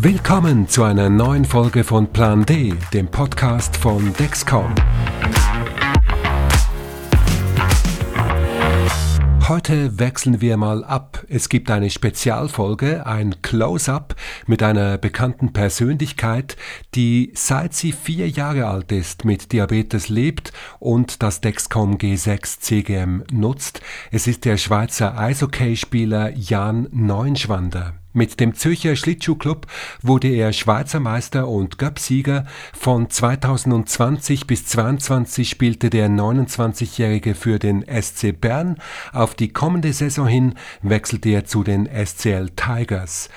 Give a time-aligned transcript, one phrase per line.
[0.00, 4.72] Willkommen zu einer neuen Folge von Plan D, dem Podcast von Dexcom.
[9.48, 11.26] Heute wechseln wir mal ab.
[11.28, 14.14] Es gibt eine Spezialfolge, ein Close-up
[14.46, 16.56] mit einer bekannten Persönlichkeit,
[16.94, 23.24] die seit sie vier Jahre alt ist mit Diabetes lebt und das Dexcom G6 CGM
[23.32, 23.80] nutzt.
[24.12, 27.94] Es ist der Schweizer Eishockeyspieler Jan Neunschwander.
[28.18, 29.68] Mit dem Zürcher Schlittschuhclub
[30.02, 32.46] wurde er Schweizer Meister und Göppsieger.
[32.76, 38.78] Von 2020 bis 2022 spielte der 29-Jährige für den SC Bern.
[39.12, 43.28] Auf die kommende Saison hin wechselte er zu den SCL Tigers.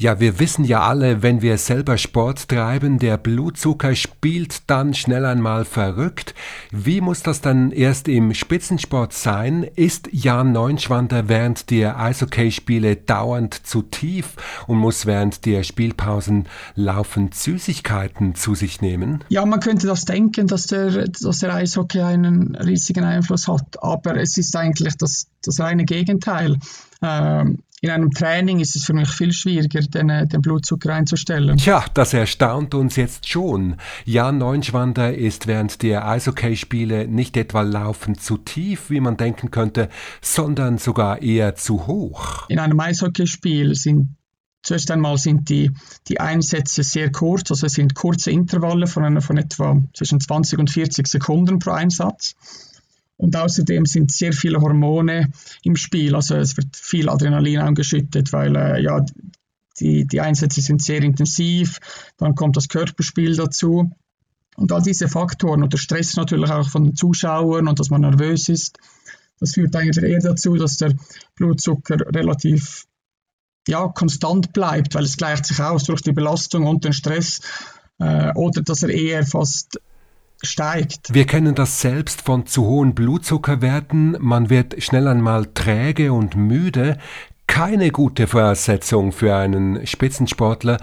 [0.00, 5.24] Ja, wir wissen ja alle, wenn wir selber Sport treiben, der Blutzucker spielt dann schnell
[5.24, 6.36] einmal verrückt.
[6.70, 9.64] Wie muss das dann erst im Spitzensport sein?
[9.74, 14.36] Ist Jan Neunschwander während der Eishockeyspiele dauernd zu tief
[14.68, 16.46] und muss während der Spielpausen
[16.76, 19.24] laufend Süßigkeiten zu sich nehmen?
[19.30, 24.16] Ja, man könnte das denken, dass der, dass der Eishockey einen riesigen Einfluss hat, aber
[24.16, 26.56] es ist eigentlich das, das reine Gegenteil.
[27.02, 31.56] Ähm, in einem Training ist es für mich viel schwieriger, den, äh, den Blutzucker einzustellen.
[31.58, 33.76] Tja, das erstaunt uns jetzt schon.
[34.04, 39.88] Jan Neunschwander ist während der Eishockeyspiele nicht etwa laufend zu tief, wie man denken könnte,
[40.20, 42.48] sondern sogar eher zu hoch.
[42.48, 44.14] In einem Eishockeyspiel sind
[44.60, 45.70] Zuerst einmal sind die,
[46.08, 50.68] die Einsätze sehr kurz, also es sind kurze Intervalle von, von etwa zwischen 20 und
[50.68, 52.34] 40 Sekunden pro Einsatz.
[53.18, 55.30] Und außerdem sind sehr viele Hormone
[55.62, 56.14] im Spiel.
[56.14, 59.04] Also es wird viel Adrenalin angeschüttet, weil äh, ja,
[59.80, 61.78] die, die Einsätze sind sehr intensiv.
[62.16, 63.90] Dann kommt das Körperspiel dazu.
[64.56, 68.00] Und all diese Faktoren und der Stress natürlich auch von den Zuschauern und dass man
[68.00, 68.78] nervös ist,
[69.40, 70.94] das führt eigentlich eher dazu, dass der
[71.36, 72.86] Blutzucker relativ
[73.68, 77.40] ja, konstant bleibt, weil es gleicht sich aus durch die Belastung und den Stress
[77.98, 79.80] äh, oder dass er eher fast
[80.42, 81.12] steigt.
[81.12, 84.16] Wir kennen das selbst von zu hohen Blutzuckerwerten.
[84.20, 86.98] Man wird schnell einmal träge und müde.
[87.46, 90.78] Keine gute Voraussetzung für einen Spitzensportler,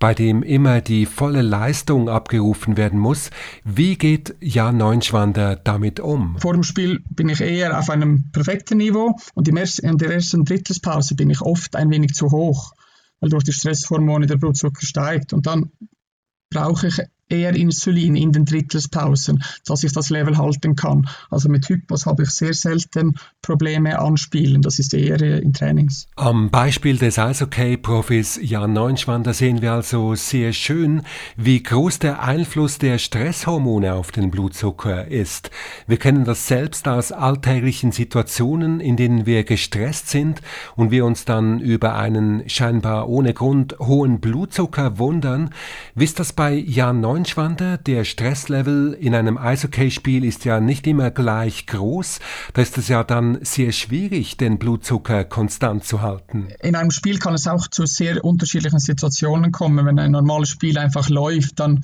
[0.00, 3.30] bei dem immer die volle Leistung abgerufen werden muss.
[3.64, 6.36] Wie geht Jan Neunschwander damit um?
[6.38, 9.54] Vor dem Spiel bin ich eher auf einem perfekten Niveau und in
[9.98, 12.72] der ersten Drittelspause bin ich oft ein wenig zu hoch,
[13.20, 15.32] weil durch die Stresshormone der Blutzucker steigt.
[15.32, 15.70] Und dann
[16.50, 21.08] brauche ich eher Insulin in den Drittelspausen, dass ich das Level halten kann.
[21.30, 24.62] Also mit Hypos habe ich sehr selten Probleme anspielen.
[24.62, 26.08] Das ist eher in Trainings.
[26.16, 31.02] Am Beispiel des Eishockey-Profis Jan Neunschwander sehen wir also sehr schön,
[31.36, 35.50] wie groß der Einfluss der Stresshormone auf den Blutzucker ist.
[35.86, 40.40] Wir kennen das selbst aus alltäglichen Situationen, in denen wir gestresst sind
[40.76, 45.50] und wir uns dann über einen scheinbar ohne Grund hohen Blutzucker wundern.
[45.94, 47.17] Wie ist das bei Jan Neunschwander?
[47.18, 52.20] Neunschwander, der Stresslevel in einem Eishockeyspiel ist ja nicht immer gleich groß.
[52.54, 56.46] Da ist es ja dann sehr schwierig, den Blutzucker konstant zu halten.
[56.62, 59.84] In einem Spiel kann es auch zu sehr unterschiedlichen Situationen kommen.
[59.84, 61.82] Wenn ein normales Spiel einfach läuft, dann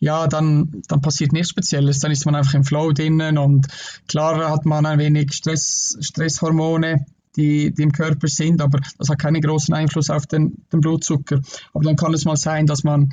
[0.00, 2.00] ja, dann, dann passiert nichts Spezielles.
[2.00, 3.68] Dann ist man einfach im Flow drinnen und
[4.08, 7.06] klar hat man ein wenig Stress, Stresshormone,
[7.36, 11.40] die, die im Körper sind, aber das hat keinen großen Einfluss auf den, den Blutzucker.
[11.72, 13.12] Aber dann kann es mal sein, dass man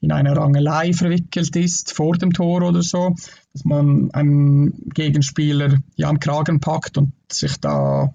[0.00, 3.14] in einer Rangelei verwickelt ist vor dem Tor oder so,
[3.52, 8.14] dass man einen Gegenspieler ja am Kragen packt und sich da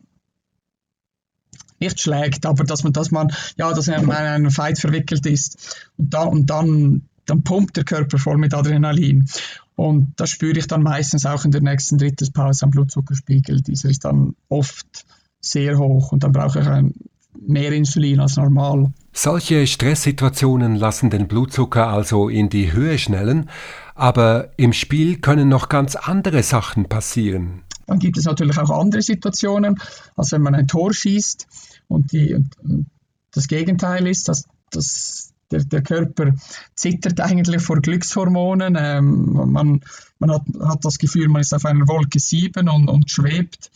[1.80, 5.90] nicht schlägt, aber dass man, dass man, ja, dass man in einen Fight verwickelt ist
[5.98, 9.28] und, da, und dann, dann pumpt der Körper voll mit Adrenalin.
[9.76, 13.62] Und das spüre ich dann meistens auch in der nächsten Drittelspause am Blutzuckerspiegel.
[13.62, 15.06] Dieser ist dann oft
[15.42, 16.94] sehr hoch und dann brauche ich ein,
[17.40, 18.92] mehr Insulin als normal.
[19.14, 23.50] Solche Stresssituationen lassen den Blutzucker also in die Höhe schnellen,
[23.96, 27.62] aber im Spiel können noch ganz andere Sachen passieren.
[27.88, 29.80] Dann gibt es natürlich auch andere Situationen,
[30.16, 31.48] also wenn man ein Tor schießt
[31.88, 32.88] und, die, und
[33.32, 36.34] das Gegenteil ist, dass, dass der, der, Körper
[36.74, 38.76] zittert eigentlich vor Glückshormonen.
[38.78, 39.82] Ähm, man
[40.20, 43.70] man hat, hat, das Gefühl, man ist auf einer Wolke 7 und, und schwebt.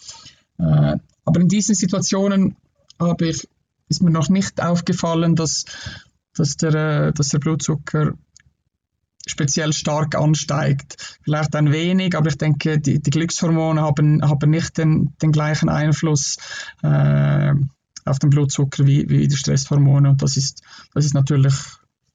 [0.57, 2.55] Äh, aber in diesen Situationen
[2.99, 3.47] habe ich
[3.89, 5.65] ist mir noch nicht aufgefallen, dass,
[6.35, 8.13] dass, der, äh, dass der Blutzucker
[9.27, 11.19] speziell stark ansteigt.
[11.23, 15.69] Vielleicht ein wenig, aber ich denke, die, die Glückshormone haben, haben nicht den, den gleichen
[15.69, 16.37] Einfluss
[16.81, 17.53] äh,
[18.05, 20.09] auf den Blutzucker wie, wie die Stresshormone.
[20.09, 20.63] Und das ist,
[20.93, 21.53] das ist natürlich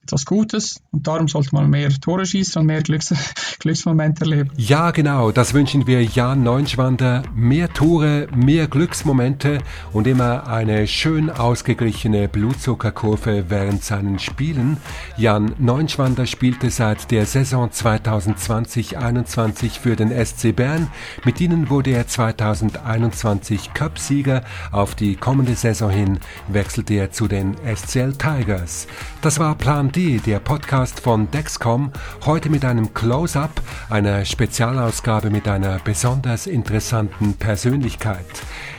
[0.05, 3.15] etwas Gutes und darum sollte man mehr Tore schießen und mehr Glücks
[3.59, 4.51] Glücksmomente erleben.
[4.57, 7.23] Ja, genau, das wünschen wir Jan Neunschwander.
[7.35, 9.61] Mehr Tore, mehr Glücksmomente
[9.93, 14.77] und immer eine schön ausgeglichene Blutzuckerkurve während seinen Spielen.
[15.17, 20.89] Jan Neunschwander spielte seit der Saison 2020-21 für den SC Bern.
[21.25, 24.45] Mit ihnen wurde er 2021 Cupsieger.
[24.73, 26.19] Auf die kommende Saison hin
[26.49, 28.87] wechselte er zu den SCL Tigers.
[29.23, 31.93] Das war Plan D, der Podcast von Dexcom,
[32.27, 38.27] heute mit einem Close-up, einer Spezialausgabe mit einer besonders interessanten Persönlichkeit.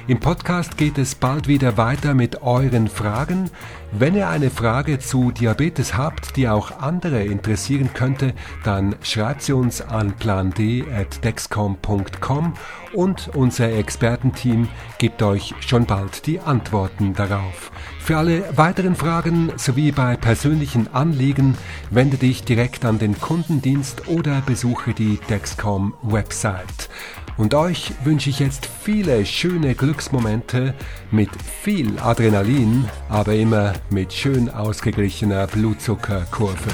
[0.08, 3.50] Im Podcast geht es bald wieder weiter mit euren Fragen.
[3.98, 8.34] Wenn ihr eine Frage zu Diabetes habt, die auch andere interessieren könnte,
[8.66, 12.54] dann schreibt sie uns an pland.dexcom.com
[12.92, 17.72] und unser Expertenteam gibt euch schon bald die Antworten darauf.
[18.02, 21.58] Für alle weiteren Fragen sowie bei persönlichen Anliegen
[21.90, 26.90] wende dich direkt an den Kundendienst oder besuche die Dexcom Website.
[27.38, 30.74] Und euch wünsche ich jetzt viele schöne Glücksmomente
[31.12, 31.30] mit
[31.62, 36.72] viel Adrenalin, aber immer mit schön ausgeglichener Blutzuckerkurve.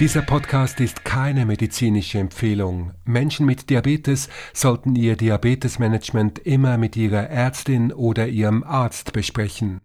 [0.00, 2.90] Dieser Podcast ist keine medizinische Empfehlung.
[3.04, 9.80] Menschen mit Diabetes sollten ihr Diabetesmanagement immer mit ihrer Ärztin oder ihrem Arzt besprechen.